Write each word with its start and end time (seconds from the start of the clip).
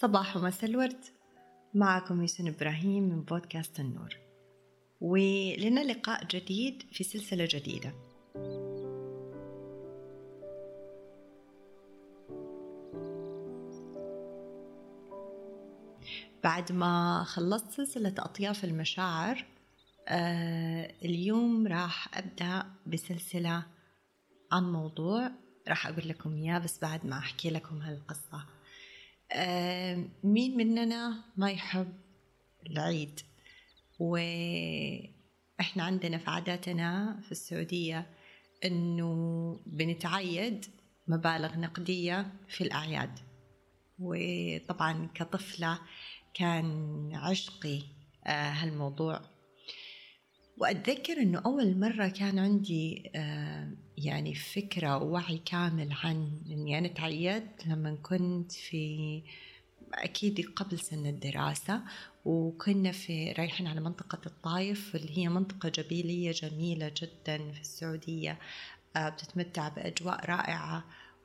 صباح 0.00 0.36
ومساء 0.36 0.70
الورد. 0.70 1.04
معكم 1.74 2.20
يوسن 2.20 2.48
إبراهيم 2.48 3.02
من 3.02 3.22
بودكاست 3.22 3.80
النور. 3.80 4.16
ولنا 5.00 5.80
لقاء 5.80 6.24
جديد 6.24 6.82
في 6.92 7.04
سلسلة 7.04 7.48
جديدة. 7.50 7.92
بعد 16.44 16.72
ما 16.72 17.24
خلصت 17.24 17.70
سلسلة 17.70 18.14
أطياف 18.18 18.64
المشاعر 18.64 19.44
آه 20.08 20.92
اليوم 21.04 21.66
راح 21.66 22.18
أبدأ 22.18 22.66
بسلسلة 22.86 23.62
عن 24.52 24.72
موضوع 24.72 25.30
راح 25.68 25.86
أقول 25.86 26.08
لكم 26.08 26.34
إياه 26.34 26.58
بس 26.58 26.80
بعد 26.80 27.06
ما 27.06 27.18
أحكي 27.18 27.50
لكم 27.50 27.82
هالقصة. 27.82 28.55
مين 30.24 30.56
مننا 30.56 31.24
ما 31.36 31.50
يحب 31.50 31.92
العيد؟ 32.70 33.20
وإحنا 33.98 35.82
عندنا 35.82 36.18
في 36.18 36.30
عاداتنا 36.30 37.20
في 37.24 37.32
السعودية 37.32 38.06
إنه 38.64 39.60
بنتعيد 39.66 40.66
مبالغ 41.08 41.58
نقدية 41.58 42.32
في 42.48 42.64
الأعياد. 42.64 43.18
وطبعا 43.98 45.08
كطفلة 45.14 45.78
كان 46.34 47.10
عشقي 47.14 47.82
آه 48.26 48.50
هالموضوع. 48.50 49.20
وأتذكر 50.58 51.12
أنه 51.12 51.42
أول 51.46 51.78
مرة 51.78 52.08
كان 52.08 52.38
عندي 52.38 53.10
يعني 53.98 54.34
فكرة 54.34 54.96
ووعي 54.96 55.38
كامل 55.38 55.88
عن 56.04 56.40
أني 56.50 56.78
أنا 56.78 56.88
تعيدت 56.88 57.66
لما 57.66 57.94
كنت 58.02 58.52
في 58.52 59.22
أكيد 59.94 60.52
قبل 60.56 60.78
سن 60.78 61.06
الدراسة 61.06 61.82
وكنا 62.24 62.92
في 62.92 63.32
رايحين 63.32 63.66
على 63.66 63.80
منطقة 63.80 64.18
الطايف 64.26 64.96
اللي 64.96 65.18
هي 65.18 65.28
منطقة 65.28 65.68
جبيلية 65.68 66.32
جميلة 66.32 66.92
جدا 67.02 67.52
في 67.52 67.60
السعودية 67.60 68.38
آه 68.96 69.08
بتتمتع 69.08 69.68
بأجواء 69.68 70.26
رائعة 70.26 70.84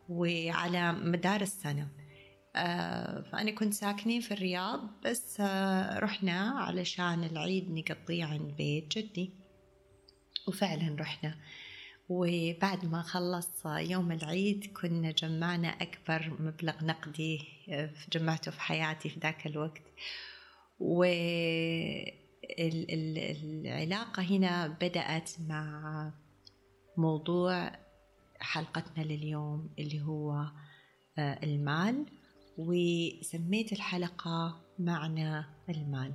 وعلى 0.10 0.92
مدار 0.94 1.42
السنة. 1.42 1.88
آه 2.56 3.22
فأنا 3.22 3.52
كنت 3.52 3.74
ساكنين 3.74 4.22
في 4.22 4.32
الرياض 4.34 4.90
بس 5.06 5.38
آه 5.40 6.00
رحنا 6.00 6.50
علشان 6.50 7.24
العيد 7.24 7.72
نقضيه 7.72 8.26
عند 8.26 8.56
بيت 8.58 8.98
جدي. 8.98 9.30
وفعلا 10.48 10.96
رحنا. 11.00 11.36
وبعد 12.12 12.86
ما 12.86 13.02
خلص 13.02 13.66
يوم 13.66 14.12
العيد 14.12 14.72
كنا 14.82 15.12
جمعنا 15.12 15.68
أكبر 15.68 16.38
مبلغ 16.40 16.86
نقدي 16.86 17.42
جمعته 18.14 18.52
في 18.52 18.62
حياتي 18.62 19.10
في 19.10 19.20
ذاك 19.20 19.48
الوقت. 19.48 19.82
والعلاقة 20.80 21.44
هنا 24.24 24.68
بدأت 24.68 25.32
مع 25.50 26.14
موضوع 26.98 27.72
حلقتنا 28.40 29.04
لليوم 29.04 29.70
اللي 29.80 30.02
هو 30.02 30.46
المال. 31.20 32.06
وسميت 32.58 33.74
الحلقة 33.74 34.62
معنى 34.80 35.44
المال. 35.70 36.14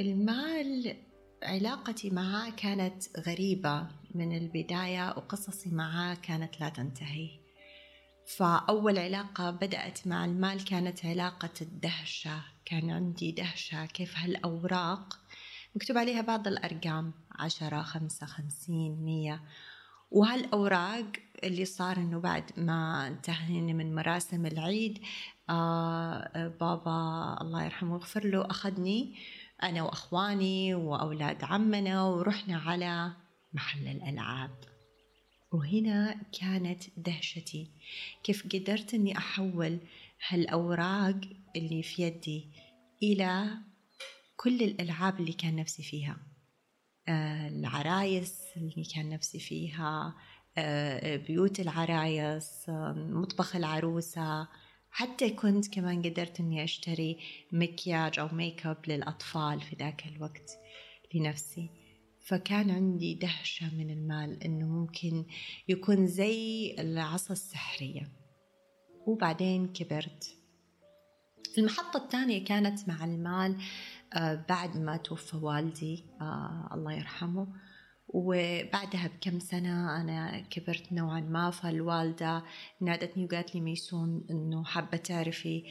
المال 0.00 0.96
علاقتي 1.42 2.10
معاه 2.10 2.50
كانت 2.50 3.18
غريبة 3.18 3.86
من 4.14 4.36
البداية 4.36 5.08
وقصصي 5.08 5.70
معاه 5.70 6.14
كانت 6.14 6.60
لا 6.60 6.68
تنتهي. 6.68 7.30
فأول 8.36 8.98
علاقة 8.98 9.50
بدأت 9.50 10.06
مع 10.06 10.24
المال 10.24 10.64
كانت 10.64 11.06
علاقة 11.06 11.50
الدهشة. 11.60 12.42
كان 12.64 12.90
عندي 12.90 13.32
دهشة 13.32 13.86
كيف 13.86 14.16
هالأوراق؟ 14.16 15.18
مكتوب 15.76 15.98
عليها 15.98 16.20
بعض 16.20 16.48
الأرقام 16.48 17.12
عشرة 17.32 17.82
خمسة 17.82 18.26
خمسين 18.26 19.04
مية. 19.04 19.42
وهالأوراق 20.10 21.06
اللي 21.44 21.64
صار 21.64 21.96
إنه 21.96 22.20
بعد 22.20 22.44
ما 22.56 23.06
انتهينا 23.06 23.72
من 23.72 23.94
مراسم 23.94 24.46
العيد 24.46 24.98
آه 25.50 26.48
بابا 26.60 27.36
الله 27.40 27.64
يرحمه 27.64 27.92
ويغفر 27.92 28.24
له 28.26 28.46
أخذني. 28.46 29.14
أنا 29.62 29.82
وأخواني 29.82 30.74
وأولاد 30.74 31.44
عمنا 31.44 32.04
ورحنا 32.04 32.56
على 32.56 33.12
محل 33.52 33.88
الألعاب. 33.88 34.50
وهنا 35.52 36.20
كانت 36.40 36.82
دهشتي. 36.96 37.70
كيف 38.22 38.46
قدرت 38.54 38.94
أني 38.94 39.18
أحول 39.18 39.78
هالأوراق 40.28 41.20
اللي 41.56 41.82
في 41.82 42.02
يدي 42.02 42.48
إلى 43.02 43.46
كل 44.36 44.62
الألعاب 44.62 45.20
اللي 45.20 45.32
كان 45.32 45.56
نفسي 45.56 45.82
فيها؟ 45.82 46.16
آه 47.08 47.48
العرايس 47.48 48.40
اللي 48.56 48.84
كان 48.94 49.08
نفسي 49.08 49.38
فيها 49.38 50.14
آه 50.58 51.16
بيوت 51.16 51.60
العرايس 51.60 52.68
آه 52.68 52.92
مطبخ 52.92 53.56
العروسة 53.56 54.48
حتى 54.94 55.30
كنت 55.30 55.74
كمان 55.74 56.02
قدرت 56.02 56.40
إني 56.40 56.64
أشتري 56.64 57.18
مكياج 57.52 58.18
أو 58.18 58.28
ميك 58.32 58.66
اب 58.66 58.76
للأطفال 58.88 59.60
في 59.60 59.76
ذاك 59.76 60.06
الوقت 60.06 60.58
لنفسي. 61.14 61.70
فكان 62.20 62.70
عندي 62.70 63.14
دهشة 63.14 63.74
من 63.74 63.90
المال 63.90 64.42
إنه 64.42 64.66
ممكن 64.66 65.24
يكون 65.68 66.06
زي 66.06 66.74
العصا 66.78 67.32
السحرية. 67.32 68.08
وبعدين 69.06 69.72
كبرت. 69.72 70.36
المحطة 71.58 72.04
الثانية 72.04 72.44
كانت 72.44 72.88
مع 72.88 73.04
المال 73.04 73.56
بعد 74.48 74.76
ما 74.76 74.96
توفى 74.96 75.36
والدي 75.36 76.04
الله 76.72 76.92
يرحمه. 76.92 77.46
وبعدها 78.12 79.06
بكم 79.08 79.40
سنة 79.40 80.00
أنا 80.00 80.40
كبرت 80.50 80.92
نوعا 80.92 81.20
ما 81.20 81.50
فالوالدة 81.50 82.42
نادتني 82.80 83.24
وقالت 83.24 83.54
لي 83.54 83.60
ميسون 83.60 84.26
إنه 84.30 84.64
حابة 84.64 84.96
تعرفي 84.96 85.64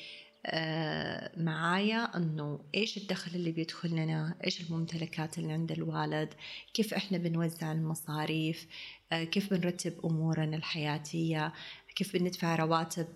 معايا 1.38 2.18
إنه 2.18 2.60
إيش 2.76 2.98
الدخل 2.98 3.32
اللي 3.36 3.52
بيدخل 3.52 3.90
لنا 3.90 4.36
إيش 4.46 4.62
الممتلكات 4.62 5.38
اللي 5.38 5.54
عند 5.54 5.72
الوالد 5.72 6.34
كيف 6.74 6.94
إحنا 6.94 7.18
بنوزع 7.18 7.72
المصاريف 7.72 8.68
كيف 9.12 9.54
بنرتب 9.54 9.94
أمورنا 10.06 10.58
الحياتية 10.58 11.54
كيف 11.96 12.14
بندفع 12.14 12.56
رواتب 12.56 13.08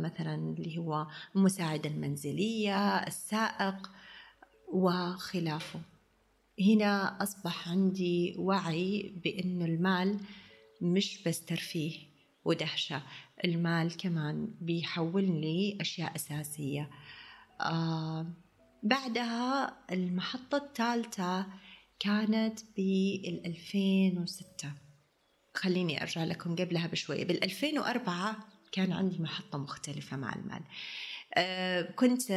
مثلا 0.00 0.34
اللي 0.34 0.78
هو 0.78 1.06
المساعدة 1.36 1.90
المنزلية 1.90 2.96
السائق 2.98 3.90
وخلافه. 4.72 5.80
هنا 6.60 7.22
أصبح 7.22 7.68
عندي 7.68 8.34
وعي 8.38 9.12
بأن 9.24 9.62
المال 9.62 10.18
مش 10.80 11.22
بس 11.26 11.44
ترفيه 11.44 11.98
ودهشة. 12.44 13.02
المال 13.44 13.96
كمان 13.96 14.54
بيحول 14.60 15.24
لي 15.24 15.78
أشياء 15.80 16.16
أساسية. 16.16 16.90
آه 17.60 18.26
بعدها 18.82 19.76
المحطة 19.92 20.56
الثالثة 20.56 21.46
كانت 22.00 22.60
بال 22.76 23.46
2006 23.46 24.68
خليني 25.54 26.02
أرجع 26.02 26.24
لكم 26.24 26.56
قبلها 26.56 26.86
بشوي 26.86 27.24
بال 27.24 27.44
2004 27.44 28.36
كان 28.72 28.92
عندي 28.92 29.18
محطة 29.22 29.58
مختلفة 29.58 30.16
مع 30.16 30.34
المال. 30.34 30.62
كنت 31.94 32.30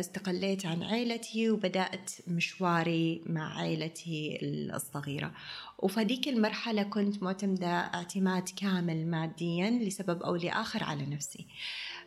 استقليت 0.00 0.66
عن 0.66 0.82
عائلتي 0.82 1.50
وبدأت 1.50 2.10
مشواري 2.26 3.22
مع 3.26 3.58
عائلتي 3.58 4.38
الصغيرة. 4.42 5.32
وفديك 5.78 6.28
المرحلة 6.28 6.82
كنت 6.82 7.22
معتمدة 7.22 7.66
اعتماد 7.66 8.48
كامل 8.56 9.06
ماديا 9.06 9.70
لسبب 9.70 10.22
أو 10.22 10.36
لآخر 10.36 10.84
على 10.84 11.06
نفسي. 11.06 11.46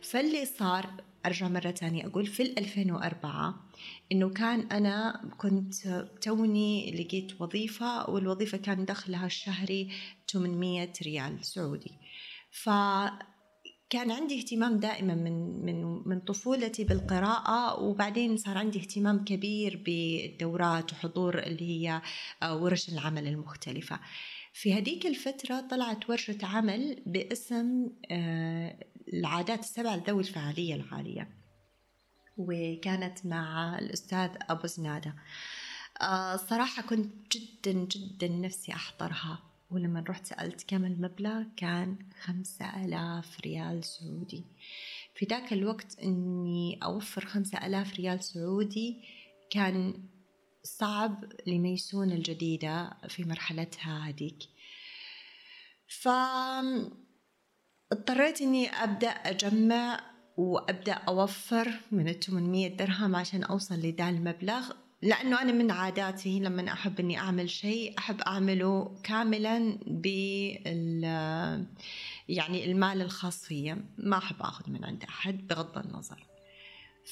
فاللي 0.02 0.46
صار 0.46 0.90
أرجع 1.26 1.48
مرة 1.48 1.70
تانية 1.70 2.06
أقول 2.06 2.26
في 2.26 2.42
2004 2.42 3.54
إنه 4.12 4.28
كان 4.28 4.60
أنا 4.72 5.30
كنت 5.38 6.06
توني 6.20 6.90
لقيت 7.02 7.40
وظيفة 7.40 8.10
والوظيفة 8.10 8.58
كان 8.58 8.84
دخلها 8.84 9.26
الشهري 9.26 9.88
800 10.32 10.92
ريال 11.02 11.44
سعودي. 11.44 11.92
ف 12.50 12.70
كان 13.90 14.10
عندي 14.10 14.38
اهتمام 14.38 14.78
دائما 14.78 15.14
من 15.14 15.64
من 15.64 16.08
من 16.08 16.20
طفولتي 16.20 16.84
بالقراءة 16.84 17.80
وبعدين 17.82 18.36
صار 18.36 18.58
عندي 18.58 18.78
اهتمام 18.78 19.24
كبير 19.24 19.82
بالدورات 19.86 20.92
وحضور 20.92 21.38
اللي 21.38 21.70
هي 21.70 22.02
ورش 22.44 22.88
العمل 22.88 23.26
المختلفة. 23.26 24.00
في 24.52 24.74
هذيك 24.74 25.06
الفترة 25.06 25.60
طلعت 25.60 26.10
ورشة 26.10 26.38
عمل 26.42 27.02
باسم 27.06 27.90
العادات 29.14 29.60
السبع 29.60 29.94
ذوي 29.94 30.20
الفعالية 30.20 30.74
العالية. 30.74 31.28
وكانت 32.36 33.26
مع 33.26 33.78
الأستاذ 33.78 34.30
أبو 34.50 34.66
زنادة. 34.66 35.14
صراحة 36.36 36.82
كنت 36.82 37.36
جدا 37.36 37.72
جدا 37.72 38.28
نفسي 38.28 38.72
أحضرها 38.72 39.55
ولما 39.70 40.04
رحت 40.08 40.26
سألت 40.26 40.64
كم 40.68 40.84
المبلغ 40.84 41.42
كان 41.56 41.96
خمسة 42.24 42.84
ألاف 42.84 43.40
ريال 43.40 43.84
سعودي. 43.84 44.44
في 45.14 45.26
ذاك 45.30 45.52
الوقت 45.52 45.98
أني 45.98 46.78
أوفر 46.82 47.24
خمسة 47.24 47.66
ألاف 47.66 47.94
ريال 47.94 48.24
سعودي 48.24 49.02
كان 49.50 49.94
صعب 50.62 51.24
لميسون 51.46 52.12
الجديدة 52.12 52.96
في 53.08 53.24
مرحلتها 53.24 54.08
هذيك. 54.08 54.38
ف 55.88 56.08
اضطريت 57.92 58.40
إني 58.42 58.68
أبدأ 58.68 59.08
أجمع 59.08 60.00
وأبدأ 60.36 60.92
أوفر 60.92 61.80
من 61.92 62.08
ال 62.08 62.20
800 62.20 62.76
درهم 62.76 63.16
عشان 63.16 63.42
أوصل 63.42 63.74
لذا 63.74 64.08
المبلغ. 64.08 64.72
لأنه 65.02 65.42
أنا 65.42 65.52
من 65.52 65.70
عاداتي 65.70 66.40
لما 66.40 66.72
أحب 66.72 67.00
إني 67.00 67.18
أعمل 67.18 67.50
شيء 67.50 67.94
أحب 67.98 68.20
أعمله 68.20 69.00
كاملا 69.04 69.78
بال 69.86 71.04
يعني 72.28 72.64
المال 72.64 73.02
الخاص 73.02 73.44
فيا. 73.44 73.84
ما 73.98 74.18
أحب 74.18 74.36
آخذ 74.40 74.70
من 74.70 74.84
عند 74.84 75.04
أحد 75.04 75.46
بغض 75.46 75.78
النظر. 75.78 76.26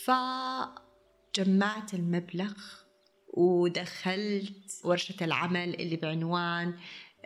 فجمعت 0.05 1.95
المبلغ 1.95 2.55
ودخلت 3.29 4.81
ورشة 4.85 5.25
العمل 5.25 5.75
اللي 5.75 5.97
بعنوان 5.97 6.75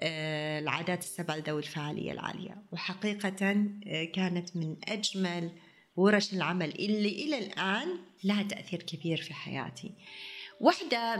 آه، 0.01 0.59
العادات 0.59 1.03
السبع 1.03 1.37
لذوي 1.37 1.59
الفعالية 1.59 2.13
العالية. 2.13 2.63
وحقيقة 2.73 3.67
آه، 3.87 4.05
كانت 4.05 4.57
من 4.57 4.77
أجمل 4.89 5.51
ورش 5.97 6.33
العمل 6.33 6.71
اللي 6.71 7.09
إلى 7.09 7.39
الآن 7.39 7.89
لها 8.25 8.43
تأثير 8.43 8.83
كبير 8.83 9.17
في 9.23 9.35
حياتي. 9.35 9.95
واحدة 10.61 11.17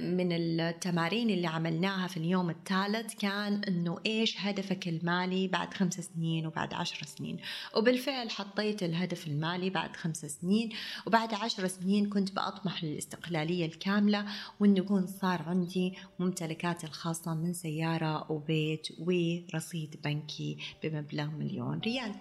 من 0.00 0.32
التمارين 0.32 1.30
اللي 1.30 1.46
عملناها 1.46 2.06
في 2.06 2.16
اليوم 2.16 2.50
الثالث 2.50 3.14
كان 3.14 3.64
إنه 3.68 3.98
إيش 4.06 4.40
هدفك 4.40 4.88
المالي 4.88 5.48
بعد 5.48 5.74
خمس 5.74 5.94
سنين 5.94 6.46
وبعد 6.46 6.74
عشر 6.74 7.06
سنين. 7.06 7.38
وبالفعل 7.76 8.30
حطيت 8.30 8.82
الهدف 8.82 9.26
المالي 9.26 9.70
بعد 9.70 9.96
خمس 9.96 10.26
سنين 10.26 10.70
وبعد 11.06 11.34
عشر 11.34 11.66
سنين 11.66 12.08
كنت 12.08 12.32
بأطمح 12.32 12.84
للاستقلالية 12.84 13.66
الكاملة 13.66 14.24
وإنه 14.60 14.78
يكون 14.78 15.06
صار 15.06 15.42
عندي 15.42 15.94
ممتلكاتي 16.18 16.86
الخاصة 16.86 17.34
من 17.34 17.52
سيارة 17.52 18.32
وبيت 18.32 18.88
ورصيد 18.98 20.00
بنكي 20.04 20.58
بمبلغ 20.82 21.26
مليون 21.26 21.78
ريال. 21.78 22.14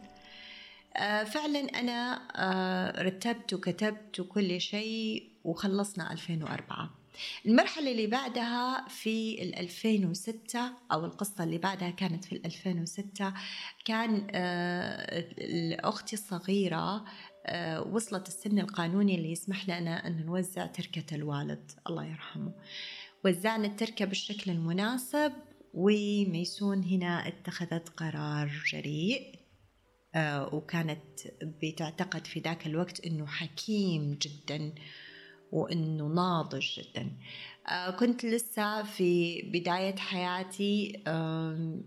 آه، 0.98 1.24
فعلا 1.24 1.60
أنا 1.60 2.22
آه، 2.36 3.02
رتبت 3.02 3.54
وكتبت 3.54 4.22
كل 4.30 4.62
شيء 4.62 5.37
وخلصنا 5.48 6.14
2004 6.14 6.90
المرحلة 7.46 7.92
اللي 7.92 8.08
بعدها 8.08 8.88
في 8.88 9.44
2006 9.60 10.60
أو 10.92 11.06
القصة 11.06 11.44
اللي 11.44 11.58
بعدها 11.58 11.90
كانت 11.90 12.26
في 12.26 12.42
2006 12.46 13.34
كان 13.86 14.28
آه، 14.32 15.26
أختي 15.80 16.16
الصغيرة 16.16 17.06
وصلت 17.92 18.28
السن 18.28 18.60
القانوني 18.60 19.16
اللي 19.16 19.32
يسمح 19.32 19.70
لنا 19.70 20.08
أن 20.08 20.26
نوزع 20.26 20.66
تركة 20.66 21.16
الوالد 21.16 21.72
الله 21.90 22.06
يرحمه. 22.06 22.52
وزعنا 23.26 23.68
التركة 23.68 24.06
بالشكل 24.06 24.52
المناسب 24.52 25.34
وميسون 25.74 26.84
هنا 26.84 27.28
اتخذت 27.28 27.90
قرار 27.90 28.52
جريء 28.72 29.40
آه، 30.16 30.56
وكانت 30.56 31.04
بتعتقد 31.44 32.28
في 32.28 32.40
ذاك 32.40 32.68
الوقت 32.68 33.06
إنه 33.06 33.26
حكيم 33.26 34.18
جدا. 34.22 34.74
وإنه 35.52 36.08
ناضج 36.08 36.80
جدا. 36.80 37.12
آه، 37.68 37.90
كنت 37.90 38.26
لسه 38.26 38.84
في 38.84 39.42
بداية 39.42 39.96
حياتي 39.96 41.04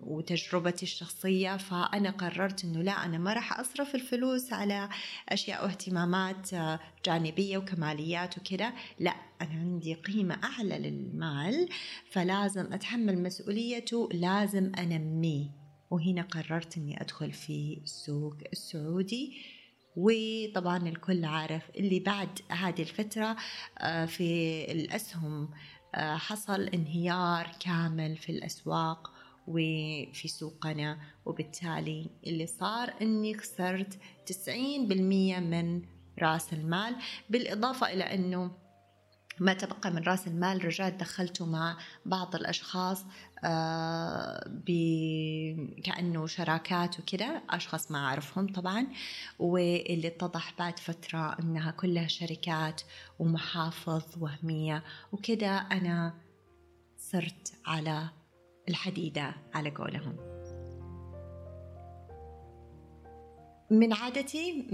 وتجربتي 0.01 0.83
الشخصية 0.83 1.57
فأنا 1.57 2.11
قررت 2.11 2.65
أنه 2.65 2.83
لا 2.83 3.05
أنا 3.05 3.19
ما 3.19 3.33
راح 3.33 3.61
أصرف 3.61 3.95
الفلوس 3.95 4.53
على 4.53 4.89
أشياء 5.29 5.65
واهتمامات 5.65 6.55
آه، 6.55 6.81
جانبية 7.07 7.59
وكماليات 7.59 8.39
وكذا. 8.39 8.73
لا 8.99 9.15
أنا 9.41 9.51
عندي 9.51 9.95
قيمة 9.95 10.39
أعلى 10.45 10.79
للمال 10.79 11.69
فلازم 12.11 12.73
أتحمل 12.73 13.23
مسؤوليته 13.23 14.09
لازم 14.13 14.73
أنميه. 14.79 15.61
وهنا 15.91 16.23
قررت 16.23 16.77
إني 16.77 17.01
أدخل 17.01 17.33
في 17.33 17.81
السوق 17.85 18.37
السعودي. 18.53 19.60
وطبعا 19.97 20.89
الكل 20.89 21.25
عارف 21.25 21.71
اللي 21.77 22.01
بعد 22.01 22.39
هذه 22.49 22.83
الفترة 22.83 23.37
آه، 23.79 24.05
في 24.07 24.65
الأسهم 24.73 25.49
آه، 25.95 26.17
حصل 26.17 26.63
انهيار 26.63 27.51
كامل 27.61 28.17
في 28.17 28.33
الأسواق 28.33 29.13
وفي 29.47 30.29
سوقنا 30.29 30.99
وبالتالي 31.27 32.11
اللي 32.27 32.47
صار 32.47 32.95
إني 33.03 33.35
خسرت 33.35 33.99
90% 34.27 35.41
من 35.41 35.83
رأس 36.19 36.53
المال 36.53 36.97
بالإضافة 37.31 37.93
إلى 37.93 38.05
أنه 38.05 38.51
ما 39.41 39.53
تبقى 39.53 39.91
من 39.91 40.03
رأس 40.03 40.27
المال. 40.27 40.65
رجعت 40.65 40.93
دخلته 40.93 41.47
مع 41.47 41.77
بعض 42.07 42.35
الأشخاص 42.35 43.05
آه، 43.45 44.51
كأنه 45.85 46.27
شراكات 46.27 47.01
وكذا 47.01 47.43
أشخاص 47.51 47.91
ما 47.91 47.99
أعرفهم 47.99 48.53
طبعا 48.53 48.87
واللي 49.39 50.09
اتضح 50.09 50.55
بعد 50.59 50.79
فترة 50.79 51.37
أنها 51.41 51.71
كلها 51.71 52.07
شركات 52.07 52.83
ومحافظ 53.19 54.03
وهمية 54.21 54.85
وكذا 55.13 55.51
أنا 55.51 56.15
صرت 56.99 57.53
على 57.67 58.09
الحديدة 58.69 59.35
على 59.55 59.71
قولهم. 59.71 60.17
من 63.71 63.93
عادتي 63.93 64.67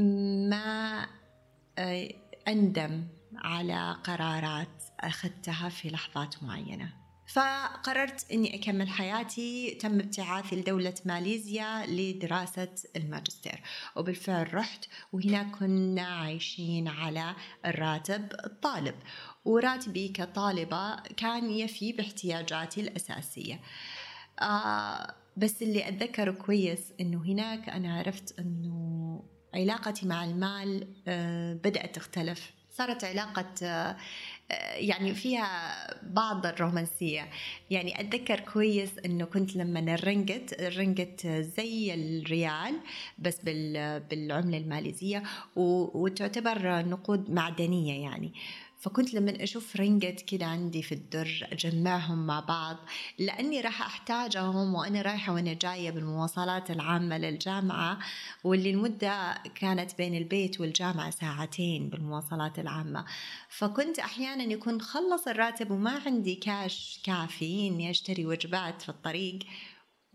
ما 0.51 1.07
آه، 1.79 2.09
أندم 2.49 3.05
على 3.39 3.97
قرارات 4.05 4.83
أخذتها 5.01 5.69
في 5.69 5.89
لحظات 5.89 6.43
معينة. 6.43 6.93
فقررت 7.27 8.31
أني 8.33 8.55
أكمل 8.55 8.89
حياتي 8.89 9.75
تم 9.81 10.01
ابتعاثي 10.01 10.57
لدولة 10.57 10.95
ماليزيا 11.05 11.87
لدراسة 11.87 12.75
الماجستير. 12.97 13.63
وبالفعل 13.97 14.55
رحت 14.55 14.85
وهناك 15.13 15.51
كنا 15.57 16.03
عايشين 16.03 16.89
على 16.89 17.35
الراتب 17.67 18.33
الطالب. 18.45 18.95
وراتبي 19.45 20.09
كطالبة 20.09 20.97
كان 20.97 21.51
يفي 21.51 21.93
باحتياجاتي 21.93 22.81
الأساسية. 22.81 23.61
آه 24.41 25.15
بس 25.37 25.63
اللي 25.63 25.89
أتذكره 25.89 26.31
كويس 26.31 26.93
أنه 27.01 27.25
هناك 27.25 27.69
أنا 27.69 27.99
عرفت 27.99 28.39
أنه 28.39 29.23
علاقتي 29.55 30.07
مع 30.07 30.25
المال 30.25 30.95
آه 31.09 31.55
بدأت 31.55 31.95
تختلف. 31.95 32.53
صارت 32.79 33.05
علاقة 33.05 33.47
آه، 33.63 33.97
يعني 34.75 35.15
فيها 35.15 35.51
بعض 36.03 36.47
الرومانسية. 36.47 37.31
يعني 37.71 38.01
أتذكر 38.01 38.41
كويس 38.41 38.91
أنه 39.05 39.25
كنت 39.25 39.57
لما 39.57 39.95
الرنجت 39.95 40.57
الرنجت 40.61 41.27
زي 41.27 41.95
الريال 41.95 42.75
بس 43.19 43.41
بالعملة 44.11 44.59
الماليزية 44.59 45.23
وتعتبر 45.57 46.87
نقود 46.89 47.31
معدنية 47.31 48.03
يعني. 48.03 48.33
فكنت 48.81 49.15
لما 49.15 49.43
أشوف 49.43 49.77
رنجت 49.77 50.21
كده 50.21 50.47
عندي 50.47 50.83
في 50.83 50.93
الدر 50.93 51.49
أجمعهم 51.53 52.27
مع 52.27 52.41
بعض 52.41 52.77
لأني 53.19 53.61
راح 53.61 53.83
أحتاجهم 53.83 54.75
وأنا 54.75 55.03
رايحة 55.03 55.33
وأنا 55.33 55.53
جاية 55.53 55.91
بالمواصلات 55.91 56.71
العامة 56.71 57.19
للجامعة 57.19 57.99
واللي 58.45 58.71
المدة 58.71 59.35
كانت 59.55 59.99
بين 59.99 60.15
البيت 60.15 60.61
والجامعة 60.61 61.11
ساعتين 61.11 61.89
بالمواصلات 61.89 62.59
العامة. 62.59 63.05
فكنت 63.49 63.99
أحيانا 63.99 64.45
يكون 64.45 64.81
خلص 64.81 65.29
الراتب 65.29 65.71
وما 65.71 66.03
عندي 66.07 66.35
كاش 66.35 67.01
كافي 67.05 67.69
إني 67.69 67.91
أشتري 67.91 68.27
وجبات 68.27 68.83
في 68.83 68.89
الطريق 68.89 69.39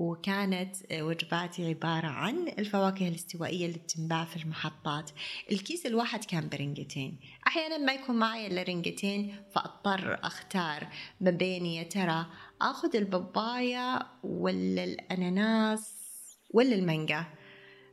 وكانت 0.01 0.75
وجباتي 0.93 1.67
عبارة 1.67 2.08
عن 2.08 2.48
الفواكه 2.48 3.08
الاستوائية 3.08 3.65
اللي 3.65 3.77
بتنباع 3.77 4.25
في 4.25 4.43
المحطات. 4.43 5.12
الكيس 5.51 5.86
الواحد 5.86 6.25
كان 6.25 6.50
برنجتين. 6.50 7.20
أحيانا 7.48 7.77
ما 7.77 7.93
يكون 7.93 8.15
معي 8.15 8.48
إلا 8.48 8.63
رنجتين 8.63 9.36
فأضطر 9.55 10.20
أختار 10.24 10.88
ما 11.22 11.31
بين 11.31 11.65
يا 11.65 11.84
ترى 11.84 12.25
أخذ 12.62 12.96
البابايا 12.96 14.00
ولا 14.24 14.84
الأناناس 14.84 15.93
ولا 16.50 16.75
المانجا. 16.75 17.25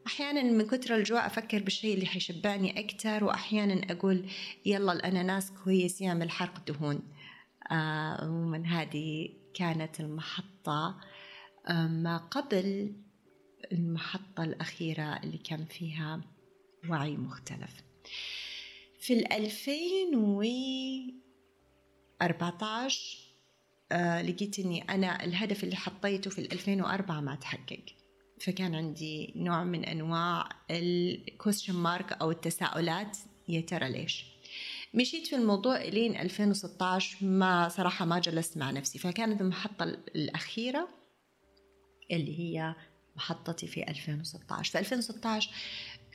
أحيانا 0.06 0.42
من 0.42 0.66
كثر 0.66 0.96
الجوع 0.96 1.26
أفكر 1.26 1.62
بالشيء 1.62 1.94
اللي 1.94 2.06
حيشبعني 2.06 2.80
أكتر 2.80 3.24
وأحيانا 3.24 3.92
أقول 3.92 4.30
يلا 4.66 4.92
الأناناس 4.92 5.52
كويس 5.64 6.00
يعمل 6.00 6.30
حرق 6.30 6.66
دهون. 6.66 7.02
آه 7.72 8.30
ومن 8.30 8.66
هذه 8.66 9.28
كانت 9.54 10.00
المحطة. 10.00 10.96
ما 11.74 12.16
قبل 12.16 12.92
المحطة 13.72 14.44
الأخيرة 14.44 15.20
اللي 15.24 15.38
كان 15.38 15.64
فيها 15.64 16.20
وعي 16.88 17.16
مختلف. 17.16 17.82
في 19.00 19.12
الألفين 19.12 20.16
و 20.16 20.42
14 22.22 23.18
آه 23.92 24.22
لقيت 24.22 24.58
إني 24.58 24.82
أنا 24.82 25.24
الهدف 25.24 25.64
اللي 25.64 25.76
حطيته 25.76 26.30
في 26.30 26.40
2004 26.52 27.20
ما 27.20 27.34
تحقق. 27.34 27.84
فكان 28.40 28.74
عندي 28.74 29.32
نوع 29.36 29.64
من 29.64 29.84
أنواع 29.84 30.48
الكويستشن 30.70 31.74
مارك 31.74 32.12
أو 32.12 32.30
التساؤلات 32.30 33.18
يا 33.48 33.60
ترى 33.60 33.90
ليش؟ 33.90 34.24
مشيت 34.94 35.26
في 35.26 35.36
الموضوع 35.36 35.82
لين 35.82 36.16
2016 36.16 37.26
ما 37.26 37.68
صراحة 37.68 38.04
ما 38.04 38.18
جلست 38.18 38.56
مع 38.56 38.70
نفسي. 38.70 38.98
فكانت 38.98 39.40
المحطة 39.40 39.84
الأخيرة 39.84 40.97
اللي 42.10 42.38
هي 42.38 42.74
محطتي 43.16 43.66
في 43.66 43.88
2016 43.90 44.72
في 44.72 44.78
2016 44.78 45.50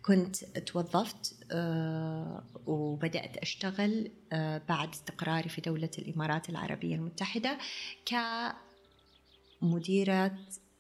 كنت 0.06 0.46
توظفت 0.46 1.36
آه، 1.52 2.44
وبدأت 2.66 3.38
أشتغل 3.38 4.12
آه، 4.34 4.62
بعد 4.70 4.90
استقراري 4.90 5.50
في 5.50 5.62
دولة 5.62 5.90
الإمارات 6.00 6.50
العربية 6.50 6.96
المتحدة 6.96 7.58
كمديرة 9.62 10.32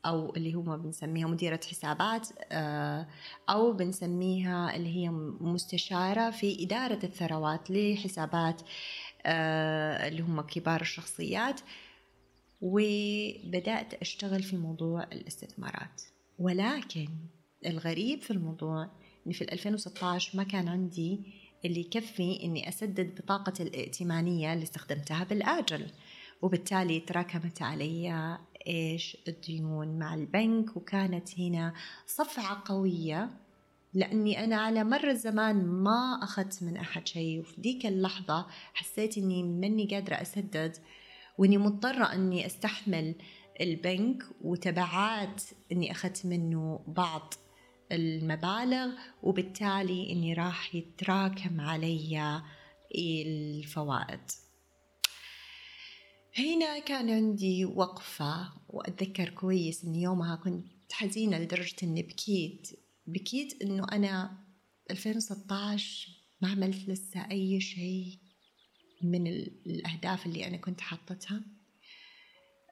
أو 0.05 0.35
اللي 0.35 0.55
هو 0.55 0.61
بنسميها 0.77 1.27
مديرة 1.27 1.59
حسابات 1.69 2.27
آه، 2.51 3.07
أو 3.49 3.73
بنسميها 3.73 4.75
اللي 4.75 4.95
هي 4.95 5.09
مستشارة 5.39 6.31
في 6.31 6.63
إدارة 6.63 6.99
الثروات 7.03 7.71
لحسابات 7.71 8.61
اللي 9.25 10.21
هم 10.21 10.41
كبار 10.41 10.81
الشخصيات. 10.81 11.61
وبدأت 12.63 13.93
أشتغل 13.93 14.43
في 14.43 14.57
موضوع 14.57 15.03
الاستثمارات. 15.03 16.01
ولكن 16.39 17.07
الغريب 17.65 18.21
في 18.21 18.31
الموضوع 18.31 18.89
إني 19.25 19.33
في 19.33 19.51
2016 19.51 20.37
ما 20.37 20.43
كان 20.43 20.67
عندي 20.67 21.19
اللي 21.65 21.79
يكفي 21.79 22.43
إني 22.43 22.69
أسدد 22.69 23.21
بطاقة 23.21 23.53
الائتمانية 23.59 24.53
اللي 24.53 24.63
استخدمتها 24.63 25.23
بالآجل. 25.23 25.87
وبالتالي 26.41 26.99
تراكمت 26.99 27.61
علي 27.61 28.37
إيش؟ 28.67 29.17
الديون 29.27 29.99
مع 29.99 30.15
البنك 30.15 30.77
وكانت 30.77 31.39
هنا 31.39 31.73
صفعة 32.07 32.63
قوية 32.65 33.29
لأني 33.93 34.43
أنا 34.43 34.55
على 34.55 34.83
مر 34.83 35.09
الزمان 35.09 35.65
ما 35.65 36.19
أخذت 36.23 36.63
من 36.63 36.77
أحد 36.77 37.07
شيء. 37.07 37.39
وفي 37.39 37.61
ذيك 37.61 37.85
اللحظة 37.85 38.47
حسيت 38.73 39.17
إني 39.17 39.43
مني 39.43 39.87
قادرة 39.87 40.15
أسدد 40.15 40.77
وإني 41.37 41.57
مضطرة 41.57 42.13
إني 42.13 42.45
أستحمل 42.45 43.15
البنك 43.61 44.23
وتبعات 44.41 45.43
إني 45.71 45.91
أخذت 45.91 46.25
منه 46.25 46.83
بعض 46.87 47.33
المبالغ 47.91 48.91
وبالتالي 49.23 50.11
إني 50.11 50.33
راح 50.33 50.75
يتراكم 50.75 51.61
علي 51.61 52.41
الفوائد. 52.95 54.21
هنا 56.37 56.79
كان 56.79 57.09
عندي 57.09 57.65
وقفة 57.65 58.53
وأتذكر 58.69 59.29
كويس 59.29 59.83
إن 59.85 59.95
يومها 59.95 60.35
كنت 60.35 60.91
حزينة 60.91 61.37
لدرجة 61.37 61.75
إني 61.83 62.01
بكيت 62.01 62.67
بكيت 63.07 63.61
إنه 63.61 63.85
أنا 63.91 64.37
2016 64.91 66.09
ما 66.41 66.49
عملت 66.49 66.89
لسه 66.89 67.31
أي 67.31 67.61
شيء. 67.61 68.22
من 69.05 69.27
الأهداف 69.27 70.25
اللي 70.25 70.47
أنا 70.47 70.57
كنت 70.57 70.81
حاطتها. 70.81 71.41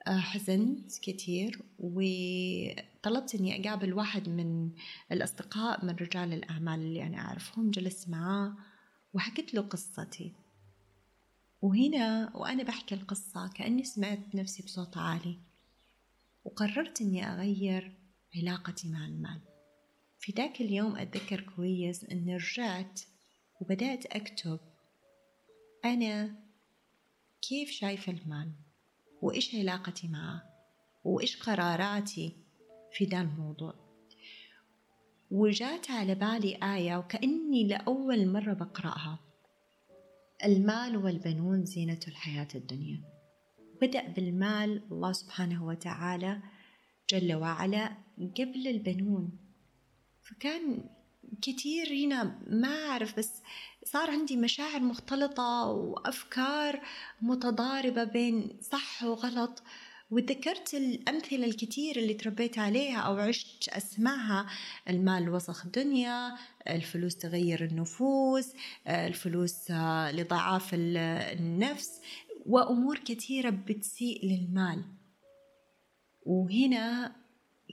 آه، 0.08 0.20
حزنت 0.20 1.00
كثير 1.02 1.62
وطلبت 1.80 3.36
إني 3.36 3.68
أقابل 3.68 3.94
واحد 3.94 4.30
من 4.30 4.72
الأصدقاء 5.12 5.86
من 5.86 5.96
رجال 5.96 6.34
الأعمال 6.34 6.80
اللي 6.80 7.04
أنا 7.04 7.18
أعرفهم 7.18 7.72
جلست 7.72 8.10
معاه 8.10 8.56
وحكيت 9.14 9.54
له 9.54 9.62
قصتي. 9.62 10.34
وهنا 11.62 12.32
وأنا 12.36 12.64
بحكي 12.64 12.96
القصة 12.96 13.48
كأني 13.48 13.84
سمعت 13.84 14.36
نفسي 14.36 14.64
بصوت 14.64 14.98
عالي 14.98 15.38
وقررت 16.46 17.02
إني 17.02 17.26
أغير 17.26 17.98
علاقتي 18.36 18.90
مع 18.90 19.06
المال. 19.06 19.42
في 20.20 20.32
ذاك 20.32 20.62
اليوم 20.62 20.96
أتذكر 20.96 21.42
كويس 21.42 22.04
إني 22.04 22.36
رجعت 22.36 23.02
وبدأت 23.62 24.06
أكتب 24.06 24.60
أنا؟ 25.86 26.36
كيف 27.42 27.70
شايفه 27.72 28.12
المال؟ 28.12 28.52
وإيش 29.22 29.56
علاقتي 29.56 30.08
معه؟ 30.08 30.44
وإيش 31.04 31.44
قراراتي 31.44 32.36
في 32.92 33.06
ذا 33.06 33.22
الموضوع؟ 33.22 33.74
وجات 35.32 35.92
على 35.92 36.16
بالي 36.16 36.60
آية 36.76 36.98
وكأني 36.98 37.68
لأول 37.68 38.28
مرة 38.28 38.54
بقرأها. 38.54 39.20
المال 40.46 40.98
والبنون 40.98 41.66
زينة 41.66 42.00
الحياة 42.08 42.48
الدنيا. 42.56 43.02
بدأ 43.82 44.08
بالمال 44.08 44.84
الله 44.92 45.12
سبحانه 45.12 45.66
وتعالى 45.66 46.42
جل 47.10 47.34
وعلا 47.34 47.98
قبل 48.18 48.68
البنون. 48.68 49.38
فكان 50.22 50.90
كتير 51.42 51.94
هنا 51.94 52.40
ما 52.48 52.86
أعرف 52.90 53.18
بس 53.18 53.32
صار 53.86 54.12
عندي 54.12 54.38
مشاعر 54.38 54.80
مختلطة 54.80 55.66
وأفكار 55.66 56.82
متضاربة 57.22 58.04
بين 58.04 58.58
صح 58.62 59.04
وغلط. 59.04 59.64
وتذكرت 60.12 60.74
الأمثلة 60.74 61.46
الكثير 61.46 61.96
اللي 61.96 62.14
تربيت 62.14 62.60
عليها 62.60 63.00
أو 63.00 63.18
عشت 63.18 63.70
أسمعها 63.70 64.48
المال 64.90 65.30
وسخ 65.30 65.66
الدنيا 65.66 66.38
الفلوس 66.68 67.16
تغير 67.16 67.66
النفوس 67.66 68.54
الفلوس 68.88 69.72
لضعاف 70.12 70.70
النفس 70.74 72.02
وأمور 72.46 72.98
كثيرة 72.98 73.50
بتسيء 73.50 74.26
للمال. 74.26 74.84
وهنا 76.26 77.16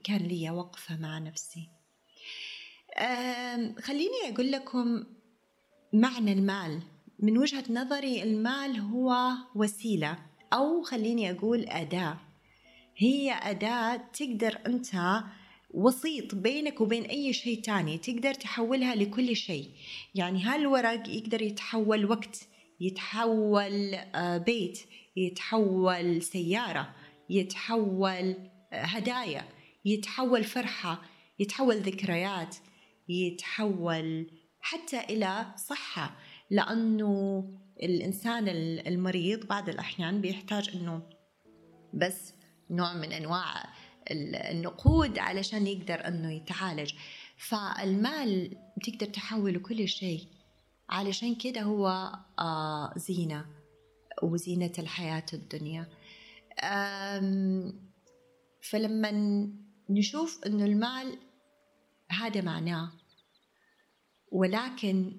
كان 0.05 0.21
لي 0.21 0.51
وقفة 0.51 0.97
مع 0.97 1.19
نفسي. 1.19 1.78
خليني 3.83 4.33
أقول 4.35 4.53
لكم 4.53 5.05
معنى 5.93 6.33
المال. 6.33 6.83
من 7.19 7.39
وجهة 7.39 7.65
نظري 7.71 8.23
المال 8.23 8.81
هو 8.81 9.31
وسيلة 9.55 10.19
أو 10.53 10.83
خليني 10.83 11.31
أقول 11.31 11.65
أداة. 11.69 12.17
هي 12.97 13.33
أداة 13.33 13.97
تقدر 13.97 14.59
أنت 14.67 15.23
وسيط 15.71 16.35
بينك 16.35 16.81
وبين 16.81 17.03
أي 17.05 17.33
شيء 17.33 17.61
تاني 17.61 17.99
تقدر 17.99 18.35
تحولها 18.35 18.95
لكل 18.95 19.37
شيء. 19.37 19.71
يعني 20.15 20.43
هالورق 20.43 21.09
يقدر 21.09 21.43
يتحول 21.43 22.11
وقت 22.11 22.49
يتحول 22.81 23.95
آه، 23.95 24.39
بيت 24.39 24.79
يتحول 25.17 26.23
سيارة 26.23 26.95
يتحول 27.31 28.35
آه، 28.73 28.85
هدايا 28.85 29.45
يتحول 29.85 30.45
فرحة 30.45 31.03
يتحول 31.39 31.77
ذكريات. 31.77 32.57
يتحول 33.09 34.31
حتى 34.61 35.01
إلى 35.01 35.47
صحة 35.57 36.17
لأنه 36.51 37.45
الإنسان 37.83 38.49
المريض 38.87 39.47
بعض 39.47 39.69
الأحيان 39.69 40.21
بيحتاج 40.21 40.71
أنه 40.75 41.03
بس 41.95 42.33
نوع 42.71 42.95
من 42.95 43.13
أنواع 43.13 43.65
النقود 44.51 45.19
علشان 45.19 45.67
يقدر 45.67 46.09
أنه 46.09 46.33
يتعالج. 46.33 46.93
فالمال 47.37 48.57
تقدر 48.85 49.07
تحوله 49.07 49.59
كل 49.61 49.89
شيء 49.89 50.27
علشان 50.89 51.35
كده 51.35 51.63
هو 51.63 52.13
آه، 52.39 52.93
زينة 52.97 53.47
وزينة 54.23 54.73
الحياة 54.79 55.27
الدنيا. 55.33 55.87
فلما 58.71 59.11
نشوف 59.91 60.45
أنه 60.47 60.65
المال 60.65 61.19
هذا 62.11 62.41
معناه 62.41 62.93
ولكن 64.33 65.13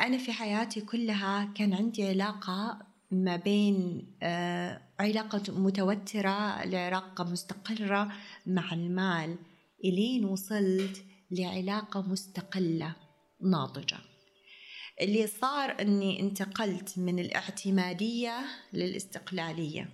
أنا 0.00 0.18
في 0.18 0.32
حياتي 0.32 0.80
كلها 0.80 1.52
كان 1.54 1.74
عندي 1.74 2.08
علاقة 2.08 2.78
ما 3.10 3.36
بين 3.36 4.06
آه، 4.22 4.80
علاقة 5.00 5.42
متوترة 5.52 6.64
لعلاقة 6.64 7.24
مستقرة 7.24 8.12
مع 8.46 8.72
المال 8.72 9.36
إلين 9.84 10.24
وصلت 10.24 11.04
لعلاقة 11.30 12.02
مستقلة 12.02 12.96
ناضجة. 13.42 13.98
اللي 15.00 15.26
صار 15.26 15.80
أني 15.80 16.20
انتقلت 16.20 16.98
من 16.98 17.18
الاعتمادية 17.18 18.44
للاستقلالية 18.72 19.88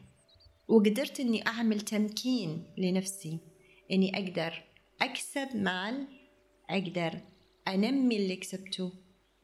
وقدرت 0.69 1.21
أني 1.21 1.47
أعمل 1.47 1.81
تمكين 1.81 2.65
لنفسي 2.79 3.39
أني 3.93 4.15
أقدر 4.15 4.62
أكسب 5.03 5.49
مال 5.55 6.07
أقدر 6.71 7.21
أنمي 7.75 8.17
اللي 8.17 8.37
كسبته 8.37 8.93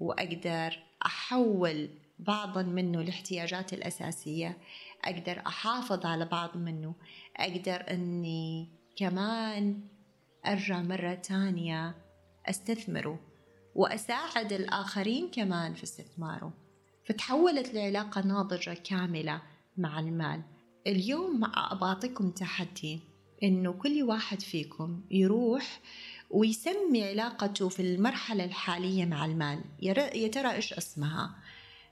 وأقدر 0.01 0.79
أحول 1.07 1.89
بعضا 2.19 2.63
منه 2.63 3.03
لاحتياجاتي 3.03 3.77
الأساسية 3.77 4.59
أقدر 5.05 5.43
أحافظ 5.47 6.07
على 6.07 6.25
بعض 6.25 6.57
منه 6.57 6.95
أقدر 7.37 7.91
أني 7.91 8.69
كمان 8.97 9.81
أرجع 10.47 10.83
مرة 10.83 11.15
تانية 11.15 11.95
أستثمره 12.47 13.21
وأساعد 13.75 14.53
الآخرين 14.53 15.31
كمان 15.31 15.75
في 15.75 15.85
استثماره. 15.85 16.53
فتحولت 17.05 17.75
لعلاقة 17.75 18.21
ناضجة 18.21 18.75
كاملة 18.75 19.43
مع 19.77 20.01
المال. 20.01 20.43
اليوم 20.87 21.41
بعطيكم 21.81 22.31
تحدي. 22.31 23.01
إنه 23.43 23.73
كل 23.73 24.03
واحد 24.03 24.43
فيكم 24.43 25.01
يروح 25.11 25.81
ويسمي 26.31 27.05
علاقته 27.05 27.69
في 27.69 27.81
المرحلة 27.83 28.45
الحالية 28.45 29.05
مع 29.05 29.25
المال. 29.25 29.61
يا 29.83 30.29
ترى 30.29 30.53
إيش 30.53 30.73
اسمها؟ 30.73 31.37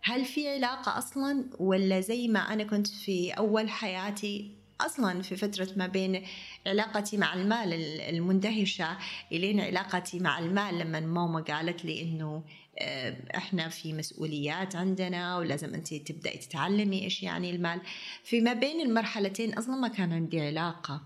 هل 0.02 0.24
في 0.24 0.48
علاقة 0.48 0.98
أصلا 0.98 1.44
ولا 1.58 2.00
زي 2.00 2.28
ما 2.28 2.52
أنا 2.52 2.64
كنت 2.64 2.86
في 2.86 3.30
أول 3.30 3.70
حياتي؟ 3.70 4.50
أصلا 4.80 5.22
في 5.22 5.36
فترة 5.36 5.68
ما 5.76 5.86
بين 5.86 6.22
علاقتي 6.66 7.16
مع 7.16 7.34
المال 7.34 7.72
المندهشة 8.00 8.98
إلين 9.32 9.60
علاقتي 9.60 10.18
مع 10.18 10.38
المال 10.38 10.78
لما 10.78 11.00
ماما 11.00 11.40
قالت 11.40 11.84
لي 11.84 12.02
إنه 12.02 12.42
آه، 12.78 13.16
إحنا 13.36 13.68
في 13.68 13.92
مسؤوليات 13.92 14.76
عندنا 14.76 15.38
ولازم 15.38 15.74
أنت 15.74 15.94
تبدأي 15.94 16.38
تتعلمي 16.38 17.04
إيش 17.04 17.22
يعني 17.22 17.50
المال. 17.50 17.80
في 18.24 18.40
ما 18.40 18.52
بين 18.52 18.80
المرحلتين 18.80 19.54
أصلا 19.54 19.76
ما 19.76 19.88
كان 19.88 20.12
عندي 20.12 20.40
علاقة. 20.40 21.02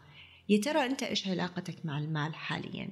يا 0.48 0.60
ترى 0.60 0.86
أنت 0.86 1.02
إيش 1.02 1.28
علاقتك 1.28 1.86
مع 1.86 1.98
المال 1.98 2.34
حاليا؟ 2.34 2.90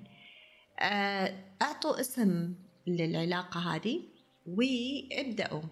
آه، 0.80 1.34
أعطوا 1.62 2.00
اسم 2.00 2.54
للعلاقة 2.86 3.60
هذه 3.60 4.02
وابدأوا. 4.46 5.62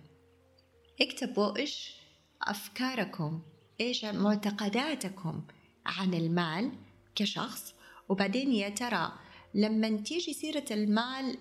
اكتبوا 1.00 1.56
إيش 1.56 1.96
أفكاركم 2.42 3.42
إيش 3.80 4.04
معتقداتكم 4.04 5.42
عن 5.86 6.14
المال 6.14 6.72
كشخص. 7.14 7.74
وبعدين 8.08 8.52
يا 8.52 8.68
ترى 8.68 9.12
لما 9.54 9.96
تيجي 9.96 10.32
سيرة 10.32 10.64
المال 10.70 11.38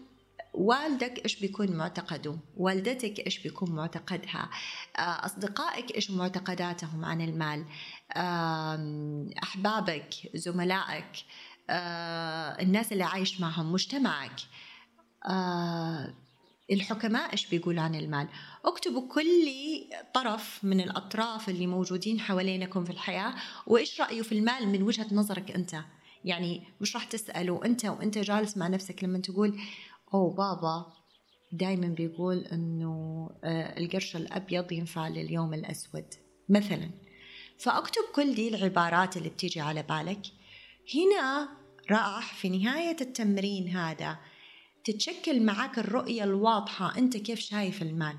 والدك 0.54 1.24
إيش 1.24 1.40
بيكون 1.40 1.72
معتقده؟ 1.72 2.38
والدتك 2.58 3.20
إيش 3.20 3.40
بيكون 3.40 3.72
معتقدها؟ 3.72 4.50
آه، 4.98 5.26
أصدقائك 5.26 5.96
إيش 5.96 6.12
معتقداتهم 6.12 7.06
عن 7.06 7.22
المال؟ 7.22 7.66
أحبابك 9.44 10.14
زملائك 10.36 11.26
الناس 12.60 12.92
اللي 12.94 13.04
عايش 13.04 13.42
معهم 13.42 13.72
مجتمعك. 13.72 14.40
الحكماء 16.72 17.32
إيش 17.32 17.46
بيقول 17.50 17.80
عن 17.80 17.96
المال؟ 17.96 18.28
اكتبوا 18.66 19.08
كل 19.08 19.48
طرف 20.14 20.60
من 20.64 20.82
الأطراف 20.82 21.50
اللي 21.50 21.68
موجودين 21.68 22.20
حوالينكم 22.20 22.86
في 22.86 22.92
الحياة 22.92 23.34
وإيش 23.68 24.02
رايه 24.02 24.22
في 24.22 24.32
المال 24.32 24.68
من 24.68 24.84
وجهة 24.84 25.08
نظرك 25.12 25.52
أنت؟ 25.52 25.76
يعني 26.26 26.64
مش 26.82 26.96
راح 26.96 27.04
تسألوا 27.04 27.66
أنت 27.66 27.86
وأنت 27.86 28.18
جالس 28.18 28.58
مع 28.58 28.68
نفسك 28.68 29.04
لما 29.04 29.20
تقول 29.20 29.60
أو 30.14 30.30
بابا. 30.30 30.86
دائما 31.52 31.88
بيقول 31.88 32.38
إنه 32.38 33.30
القرش 33.78 34.16
الأبيض 34.16 34.72
ينفع 34.72 35.08
لليوم 35.08 35.54
الأسود 35.54 36.06
مثلا. 36.50 36.90
فأكتب 37.60 38.02
كل 38.16 38.36
دي 38.36 38.56
العبارات 38.56 39.18
اللي 39.18 39.30
بتيجي 39.30 39.62
على 39.62 39.84
بالك. 39.84 40.22
هنا 40.96 41.50
راح 41.92 42.34
في 42.34 42.50
نهاية 42.50 42.98
التمرين 43.02 43.70
هذا 43.70 44.18
تتشكل 44.84 45.44
معك 45.44 45.80
الرؤية 45.80 46.24
الواضحة 46.24 46.98
أنت 46.98 47.18
كيف 47.18 47.40
شايف 47.40 47.82
المال. 47.82 48.16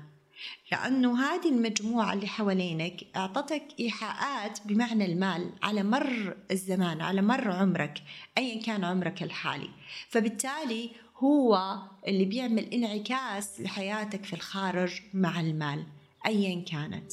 لأنه 0.71 1.21
هذه 1.21 1.49
المجموعة 1.49 2.13
اللي 2.13 2.27
حوالينك 2.27 3.05
أعطتك 3.15 3.63
إيحاءات 3.79 4.59
بمعنى 4.65 5.05
المال 5.05 5.51
على 5.63 5.83
مر 5.83 6.37
الزمان 6.51 7.01
على 7.01 7.21
مر 7.21 7.51
عمرك 7.51 8.01
أيا 8.37 8.61
كان 8.61 8.83
عمرك 8.83 9.23
الحالي. 9.23 9.69
فبالتالي 10.09 10.89
هو 11.17 11.77
اللي 12.07 12.25
بيعمل 12.25 12.63
انعكاس 12.73 13.61
لحياتك 13.61 14.23
في 14.25 14.33
الخارج 14.33 15.01
مع 15.13 15.39
المال 15.39 15.85
أيا 16.25 16.63
كانت. 16.71 17.11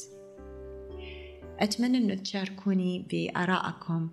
أتمنى 1.59 1.97
أنه 1.97 2.15
تشاركوني 2.15 3.05
بآرائكم 3.11 4.09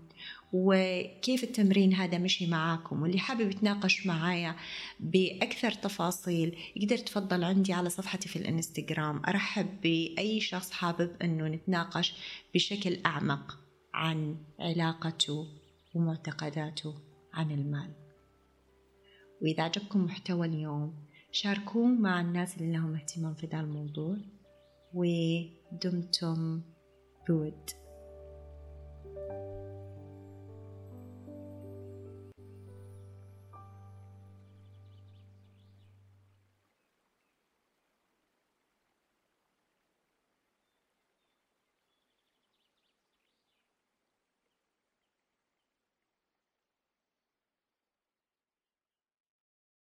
وكيف 0.53 1.45
التمرين 1.45 1.95
هذا 1.95 2.19
مشي 2.19 2.47
معاكم 2.47 3.03
واللي 3.03 3.19
حابب 3.19 3.51
يتناقش 3.51 4.07
معايا 4.07 4.57
بأكثر 5.01 5.73
تفاصيل 5.73 6.57
يقدر 6.77 6.97
تفضل 6.97 7.45
عندي 7.45 7.73
على 7.73 7.91
صفحتي 7.91 8.29
في 8.29 8.37
الإنستغرام. 8.37 9.23
أرحب 9.29 9.81
بأي 9.81 10.41
شخص 10.41 10.71
حابب 10.71 11.11
أنه 11.23 11.49
نتناقش 11.49 12.15
بشكل 12.55 12.99
أعمق 13.07 13.59
عن 13.95 14.37
علاقته 14.61 15.47
ومعتقداته 15.95 16.95
عن 17.33 17.51
المال. 17.51 17.91
وإذا 19.43 19.63
عجبكم 19.63 20.05
محتوى 20.05 20.47
اليوم 20.47 20.95
شاركوه 21.33 21.87
مع 21.87 22.21
الناس 22.21 22.57
اللي 22.57 22.73
لهم 22.73 22.95
اهتمام 22.95 23.35
في 23.35 23.47
ذا 23.47 23.61
الموضوع 23.61 24.17
ودمتم 24.95 26.61
good 27.27 27.75